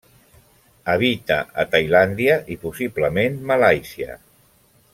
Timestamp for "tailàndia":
1.75-2.39